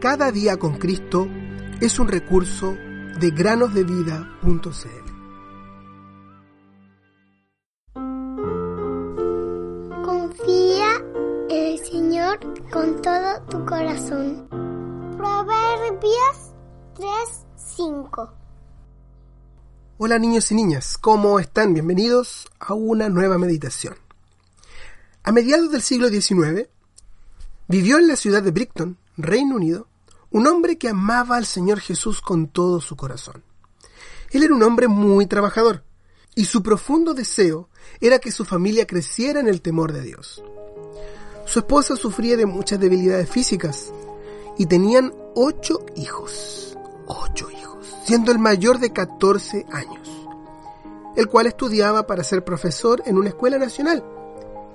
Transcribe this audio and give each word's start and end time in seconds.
Cada 0.00 0.32
día 0.32 0.56
con 0.56 0.78
Cristo 0.78 1.28
es 1.78 1.98
un 1.98 2.08
recurso 2.08 2.74
de 3.20 3.30
granosdevida.cl. 3.32 4.62
Confía 10.02 11.04
en 11.50 11.66
el 11.66 11.78
Señor 11.80 12.38
con 12.70 13.02
todo 13.02 13.42
tu 13.50 13.62
corazón. 13.66 14.48
Proverbios 15.18 16.54
3:5 16.96 18.30
Hola 19.98 20.18
niños 20.18 20.50
y 20.50 20.54
niñas, 20.54 20.96
¿cómo 20.96 21.38
están? 21.38 21.74
Bienvenidos 21.74 22.48
a 22.58 22.72
una 22.72 23.10
nueva 23.10 23.36
meditación. 23.36 23.96
A 25.24 25.30
mediados 25.30 25.70
del 25.70 25.82
siglo 25.82 26.08
XIX, 26.08 26.70
vivió 27.68 27.98
en 27.98 28.08
la 28.08 28.16
ciudad 28.16 28.42
de 28.42 28.50
Brighton, 28.50 28.96
Reino 29.18 29.56
Unido, 29.56 29.89
un 30.30 30.46
hombre 30.46 30.78
que 30.78 30.88
amaba 30.88 31.36
al 31.36 31.46
Señor 31.46 31.80
Jesús 31.80 32.20
con 32.20 32.48
todo 32.48 32.80
su 32.80 32.96
corazón. 32.96 33.42
Él 34.30 34.44
era 34.44 34.54
un 34.54 34.62
hombre 34.62 34.86
muy 34.86 35.26
trabajador, 35.26 35.84
y 36.36 36.44
su 36.44 36.62
profundo 36.62 37.14
deseo 37.14 37.68
era 38.00 38.20
que 38.20 38.30
su 38.30 38.44
familia 38.44 38.86
creciera 38.86 39.40
en 39.40 39.48
el 39.48 39.60
temor 39.60 39.92
de 39.92 40.02
Dios. 40.02 40.42
Su 41.46 41.58
esposa 41.58 41.96
sufría 41.96 42.36
de 42.36 42.46
muchas 42.46 42.78
debilidades 42.78 43.28
físicas, 43.28 43.92
y 44.56 44.66
tenían 44.66 45.12
ocho 45.34 45.84
hijos, 45.96 46.78
ocho 47.06 47.50
hijos, 47.50 47.96
siendo 48.04 48.30
el 48.30 48.38
mayor 48.38 48.78
de 48.78 48.92
14 48.92 49.66
años, 49.72 50.08
el 51.16 51.26
cual 51.26 51.46
estudiaba 51.46 52.06
para 52.06 52.22
ser 52.22 52.44
profesor 52.44 53.02
en 53.06 53.18
una 53.18 53.30
escuela 53.30 53.58
nacional, 53.58 54.04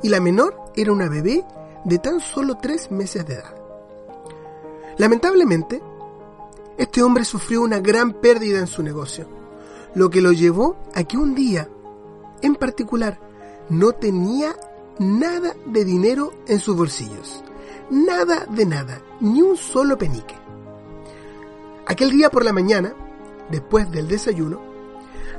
y 0.04 0.10
la 0.10 0.20
menor 0.20 0.60
era 0.76 0.92
una 0.92 1.08
bebé 1.08 1.46
de 1.86 2.00
tan 2.00 2.20
solo 2.20 2.58
tres 2.58 2.92
meses 2.92 3.26
de 3.26 3.36
edad. 3.36 3.65
Lamentablemente, 4.98 5.82
este 6.78 7.04
hombre 7.04 7.26
sufrió 7.26 7.62
una 7.62 7.80
gran 7.80 8.14
pérdida 8.14 8.60
en 8.60 8.68
su 8.68 8.82
negocio, 8.82 9.28
lo 9.94 10.10
que 10.10 10.22
lo 10.22 10.32
llevó 10.32 10.78
a 10.94 11.04
que 11.04 11.18
un 11.18 11.36
día, 11.36 11.70
en 12.42 12.56
particular, 12.56 13.20
no 13.70 13.92
tenía 13.94 14.56
nada 15.00 15.54
de 15.66 15.84
dinero 15.84 16.34
en 16.48 16.60
sus 16.60 16.76
bolsillos. 16.76 17.44
Nada 17.90 18.46
de 18.50 18.66
nada, 18.66 19.02
ni 19.20 19.42
un 19.42 19.58
solo 19.58 19.98
penique. 19.98 20.36
Aquel 21.86 22.12
día 22.12 22.30
por 22.30 22.44
la 22.44 22.54
mañana, 22.54 22.94
después 23.52 23.92
del 23.92 24.08
desayuno, 24.08 24.60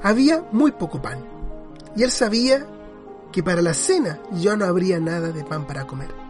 había 0.03 0.47
muy 0.53 0.73
poco 0.73 1.01
pan, 1.03 1.19
y 1.97 2.03
él 2.03 2.11
sabía 2.11 2.67
que 3.33 3.43
para 3.43 3.63
la 3.63 3.75
cena 3.75 4.21
ya 4.33 4.57
no 4.57 4.65
habría 4.65 5.01
nada 5.01 5.33
de 5.33 5.45
pan 5.45 5.67
para 5.67 5.87
comer. 5.87 6.26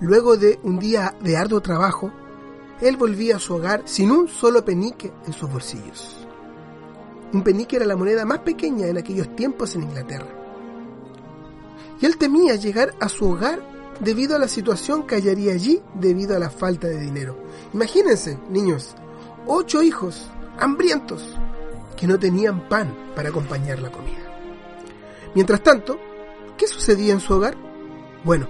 Luego 0.00 0.36
de 0.36 0.58
un 0.62 0.78
día 0.78 1.14
de 1.22 1.36
arduo 1.36 1.60
trabajo, 1.62 2.12
él 2.80 2.96
volvía 2.98 3.36
a 3.36 3.40
su 3.40 3.54
hogar 3.54 3.82
sin 3.86 4.10
un 4.10 4.28
solo 4.28 4.64
penique 4.64 5.10
en 5.26 5.32
sus 5.32 5.50
bolsillos. 5.50 6.26
Un 7.32 7.42
penique 7.42 7.76
era 7.76 7.86
la 7.86 7.96
moneda 7.96 8.26
más 8.26 8.40
pequeña 8.40 8.86
en 8.86 8.98
aquellos 8.98 9.34
tiempos 9.34 9.74
en 9.74 9.84
Inglaterra. 9.84 10.28
Y 11.98 12.04
él 12.04 12.18
temía 12.18 12.56
llegar 12.56 12.94
a 13.00 13.08
su 13.08 13.26
hogar 13.30 13.62
debido 14.00 14.36
a 14.36 14.38
la 14.38 14.48
situación 14.48 15.06
que 15.06 15.14
hallaría 15.14 15.54
allí 15.54 15.80
debido 15.94 16.36
a 16.36 16.38
la 16.38 16.50
falta 16.50 16.88
de 16.88 17.00
dinero. 17.00 17.38
Imagínense, 17.72 18.38
niños, 18.50 18.94
ocho 19.46 19.82
hijos 19.82 20.30
hambrientos 20.58 21.38
que 21.96 22.06
no 22.06 22.18
tenían 22.18 22.68
pan 22.68 22.94
para 23.14 23.30
acompañar 23.30 23.78
la 23.78 23.90
comida. 23.90 24.18
Mientras 25.34 25.62
tanto, 25.62 25.98
¿qué 26.58 26.66
sucedía 26.66 27.14
en 27.14 27.20
su 27.20 27.32
hogar? 27.34 27.56
Bueno, 28.24 28.46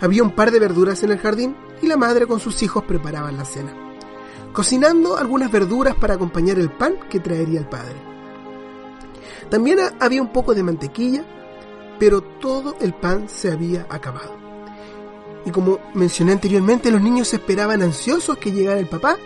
había 0.00 0.22
un 0.22 0.32
par 0.32 0.50
de 0.50 0.58
verduras 0.58 1.02
en 1.02 1.12
el 1.12 1.18
jardín 1.18 1.56
y 1.82 1.86
la 1.86 1.96
madre 1.96 2.26
con 2.26 2.40
sus 2.40 2.62
hijos 2.62 2.84
preparaban 2.84 3.36
la 3.36 3.44
cena, 3.44 3.74
cocinando 4.52 5.16
algunas 5.16 5.50
verduras 5.50 5.94
para 5.94 6.14
acompañar 6.14 6.58
el 6.58 6.70
pan 6.70 6.96
que 7.08 7.20
traería 7.20 7.60
el 7.60 7.68
padre. 7.68 7.96
También 9.50 9.78
había 10.00 10.22
un 10.22 10.32
poco 10.32 10.54
de 10.54 10.62
mantequilla, 10.62 11.24
pero 11.98 12.22
todo 12.22 12.76
el 12.80 12.94
pan 12.94 13.28
se 13.28 13.52
había 13.52 13.86
acabado. 13.88 14.34
Y 15.46 15.50
como 15.50 15.78
mencioné 15.94 16.32
anteriormente, 16.32 16.90
los 16.90 17.02
niños 17.02 17.32
esperaban 17.34 17.82
ansiosos 17.82 18.38
que 18.38 18.52
llegara 18.52 18.80
el 18.80 18.88
papá 18.88 19.16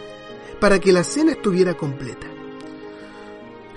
para 0.60 0.78
que 0.78 0.92
la 0.92 1.04
cena 1.04 1.32
estuviera 1.32 1.76
completa. 1.76 2.26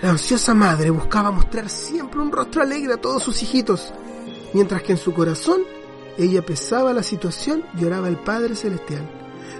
La 0.00 0.10
ansiosa 0.10 0.52
madre 0.52 0.90
buscaba 0.90 1.30
mostrar 1.30 1.70
siempre 1.70 2.20
un 2.20 2.32
rostro 2.32 2.62
alegre 2.62 2.94
a 2.94 3.00
todos 3.00 3.22
sus 3.22 3.40
hijitos, 3.40 3.94
mientras 4.52 4.82
que 4.82 4.92
en 4.92 4.98
su 4.98 5.14
corazón 5.14 5.60
ella 6.18 6.44
pesaba 6.44 6.92
la 6.92 7.02
situación 7.02 7.64
y 7.78 7.84
oraba 7.84 8.08
al 8.08 8.22
Padre 8.22 8.54
Celestial 8.54 9.08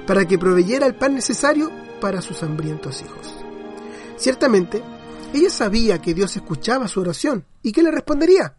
para 0.07 0.27
que 0.27 0.39
proveyera 0.39 0.87
el 0.87 0.95
pan 0.95 1.15
necesario 1.15 1.71
para 2.01 2.21
sus 2.21 2.43
hambrientos 2.43 3.03
hijos. 3.03 3.35
Ciertamente, 4.17 4.83
ella 5.33 5.51
sabía 5.51 6.01
que 6.01 6.15
Dios 6.15 6.37
escuchaba 6.37 6.89
su 6.89 7.01
oración 7.01 7.47
y 7.63 7.73
que 7.73 7.83
le 7.83 7.91
respondería, 7.91 8.55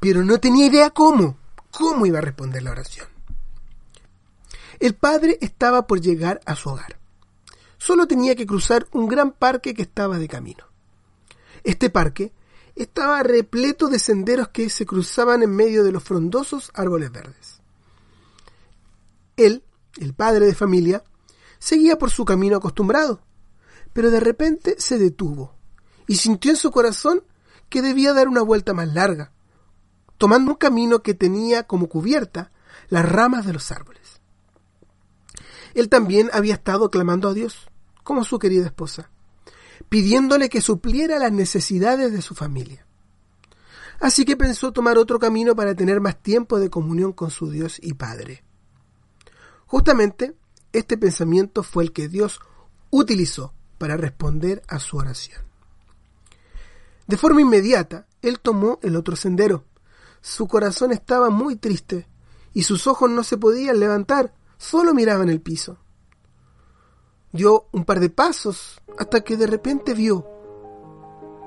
pero 0.00 0.24
no 0.24 0.38
tenía 0.38 0.66
idea 0.66 0.90
cómo, 0.90 1.38
cómo 1.70 2.06
iba 2.06 2.18
a 2.18 2.22
responder 2.22 2.62
la 2.62 2.72
oración. 2.72 3.08
El 4.78 4.94
padre 4.94 5.38
estaba 5.40 5.86
por 5.86 6.00
llegar 6.00 6.40
a 6.44 6.54
su 6.54 6.68
hogar. 6.68 6.98
Solo 7.78 8.06
tenía 8.06 8.34
que 8.34 8.46
cruzar 8.46 8.86
un 8.92 9.06
gran 9.08 9.32
parque 9.32 9.74
que 9.74 9.82
estaba 9.82 10.18
de 10.18 10.28
camino. 10.28 10.64
Este 11.64 11.88
parque 11.88 12.32
estaba 12.76 13.22
repleto 13.22 13.88
de 13.88 13.98
senderos 13.98 14.48
que 14.48 14.68
se 14.68 14.84
cruzaban 14.86 15.42
en 15.42 15.50
medio 15.50 15.82
de 15.82 15.92
los 15.92 16.04
frondosos 16.04 16.70
árboles 16.74 17.10
verdes. 17.10 17.60
Él, 19.36 19.64
el 19.98 20.14
padre 20.14 20.46
de 20.46 20.54
familia, 20.54 21.02
seguía 21.58 21.98
por 21.98 22.10
su 22.10 22.24
camino 22.24 22.58
acostumbrado, 22.58 23.22
pero 23.92 24.10
de 24.10 24.20
repente 24.20 24.76
se 24.78 24.98
detuvo 24.98 25.54
y 26.06 26.16
sintió 26.16 26.50
en 26.50 26.58
su 26.58 26.70
corazón 26.70 27.24
que 27.70 27.82
debía 27.82 28.12
dar 28.12 28.28
una 28.28 28.42
vuelta 28.42 28.74
más 28.74 28.92
larga, 28.92 29.32
tomando 30.18 30.52
un 30.52 30.56
camino 30.56 31.02
que 31.02 31.14
tenía 31.14 31.66
como 31.66 31.88
cubierta 31.88 32.52
las 32.88 33.10
ramas 33.10 33.46
de 33.46 33.54
los 33.54 33.70
árboles. 33.72 34.20
Él 35.74 35.88
también 35.88 36.30
había 36.32 36.54
estado 36.54 36.90
clamando 36.90 37.28
a 37.28 37.34
Dios, 37.34 37.68
como 38.04 38.22
su 38.22 38.38
querida 38.38 38.66
esposa, 38.66 39.10
pidiéndole 39.88 40.48
que 40.48 40.60
supliera 40.60 41.18
las 41.18 41.32
necesidades 41.32 42.12
de 42.12 42.22
su 42.22 42.34
familia. 42.34 42.86
Así 44.00 44.24
que 44.24 44.36
pensó 44.36 44.72
tomar 44.72 44.98
otro 44.98 45.18
camino 45.18 45.56
para 45.56 45.74
tener 45.74 46.00
más 46.00 46.22
tiempo 46.22 46.58
de 46.58 46.70
comunión 46.70 47.12
con 47.12 47.30
su 47.30 47.50
Dios 47.50 47.78
y 47.82 47.94
Padre. 47.94 48.44
Justamente 49.66 50.34
este 50.72 50.98
pensamiento 50.98 51.62
fue 51.62 51.84
el 51.84 51.92
que 51.92 52.08
Dios 52.08 52.40
utilizó 52.90 53.54
para 53.78 53.96
responder 53.96 54.62
a 54.68 54.78
su 54.78 54.96
oración. 54.96 55.42
De 57.06 57.16
forma 57.16 57.40
inmediata, 57.40 58.06
él 58.20 58.40
tomó 58.40 58.78
el 58.82 58.96
otro 58.96 59.16
sendero. 59.16 59.64
Su 60.20 60.48
corazón 60.48 60.92
estaba 60.92 61.30
muy 61.30 61.56
triste 61.56 62.08
y 62.52 62.64
sus 62.64 62.86
ojos 62.86 63.10
no 63.10 63.22
se 63.22 63.38
podían 63.38 63.78
levantar, 63.78 64.34
solo 64.58 64.92
miraban 64.92 65.28
el 65.28 65.40
piso. 65.40 65.78
Dio 67.36 67.68
un 67.72 67.84
par 67.84 68.00
de 68.00 68.10
pasos 68.10 68.80
hasta 68.98 69.22
que 69.22 69.36
de 69.36 69.46
repente 69.46 69.94
vio, 69.94 70.26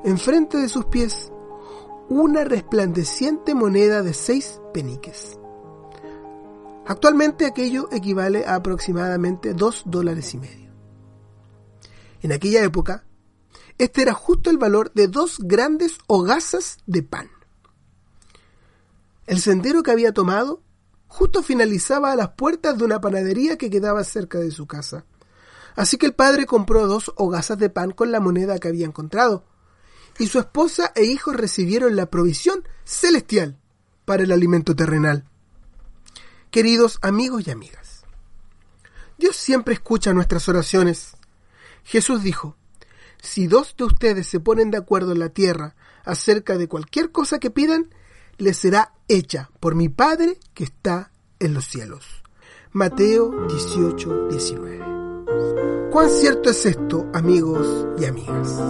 enfrente 0.05 0.57
de 0.57 0.69
sus 0.69 0.85
pies, 0.85 1.31
una 2.09 2.43
resplandeciente 2.43 3.53
moneda 3.55 4.01
de 4.01 4.13
seis 4.13 4.61
peniques. 4.73 5.37
Actualmente 6.85 7.45
aquello 7.45 7.89
equivale 7.91 8.45
a 8.45 8.55
aproximadamente 8.55 9.53
dos 9.53 9.83
dólares 9.85 10.33
y 10.33 10.37
medio. 10.37 10.71
En 12.21 12.31
aquella 12.31 12.63
época, 12.63 13.03
este 13.77 14.01
era 14.01 14.13
justo 14.13 14.49
el 14.49 14.57
valor 14.57 14.91
de 14.93 15.07
dos 15.07 15.37
grandes 15.39 15.97
hogazas 16.07 16.77
de 16.85 17.03
pan. 17.03 17.29
El 19.25 19.39
sendero 19.39 19.83
que 19.83 19.91
había 19.91 20.13
tomado 20.13 20.61
justo 21.07 21.43
finalizaba 21.43 22.11
a 22.11 22.15
las 22.15 22.29
puertas 22.29 22.77
de 22.77 22.85
una 22.85 23.01
panadería 23.01 23.57
que 23.57 23.69
quedaba 23.69 24.03
cerca 24.03 24.39
de 24.39 24.51
su 24.51 24.67
casa. 24.67 25.05
Así 25.75 25.97
que 25.97 26.07
el 26.07 26.13
padre 26.13 26.45
compró 26.45 26.87
dos 26.87 27.11
hogazas 27.15 27.57
de 27.57 27.69
pan 27.69 27.91
con 27.91 28.11
la 28.11 28.19
moneda 28.19 28.59
que 28.59 28.67
había 28.67 28.85
encontrado, 28.85 29.45
y 30.17 30.27
su 30.27 30.39
esposa 30.39 30.91
e 30.95 31.05
hijos 31.05 31.35
recibieron 31.35 31.95
la 31.95 32.09
provisión 32.09 32.67
celestial 32.83 33.57
para 34.05 34.23
el 34.23 34.31
alimento 34.31 34.75
terrenal. 34.75 35.25
Queridos 36.51 36.99
amigos 37.01 37.47
y 37.47 37.51
amigas, 37.51 38.03
Dios 39.17 39.35
siempre 39.35 39.73
escucha 39.73 40.13
nuestras 40.13 40.47
oraciones. 40.49 41.15
Jesús 41.83 42.23
dijo, 42.23 42.55
si 43.21 43.47
dos 43.47 43.75
de 43.77 43.83
ustedes 43.83 44.27
se 44.27 44.39
ponen 44.39 44.71
de 44.71 44.77
acuerdo 44.77 45.11
en 45.11 45.19
la 45.19 45.29
tierra 45.29 45.75
acerca 46.05 46.57
de 46.57 46.67
cualquier 46.67 47.11
cosa 47.11 47.39
que 47.39 47.51
pidan, 47.51 47.93
les 48.37 48.57
será 48.57 48.93
hecha 49.07 49.51
por 49.59 49.75
mi 49.75 49.89
Padre 49.89 50.39
que 50.53 50.63
está 50.63 51.11
en 51.39 51.53
los 51.53 51.65
cielos. 51.65 52.05
Mateo 52.71 53.47
18, 53.47 54.27
19. 54.29 54.88
¿Cuán 55.91 56.09
cierto 56.09 56.49
es 56.49 56.65
esto, 56.65 57.05
amigos 57.13 57.87
y 57.99 58.05
amigas? 58.05 58.61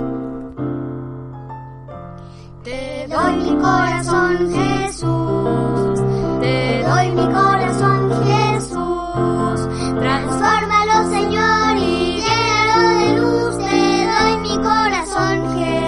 Te 2.64 3.08
doy 3.08 3.36
mi 3.38 3.62
corazón, 3.62 4.52
Jesús. 4.52 6.00
Te 6.40 6.84
doy 6.84 7.12
mi 7.12 7.26
corazón, 7.34 8.12
Jesús. 8.26 9.68
Transfórmalo, 10.00 11.10
Señor, 11.10 11.78
y 11.78 12.22
llénalo 12.22 13.00
de 13.00 13.10
luz. 13.20 13.58
Te 13.58 14.08
doy 14.08 14.38
mi 14.42 14.56
corazón, 14.58 15.36
Jesús. 15.60 15.80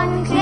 one 0.00 0.39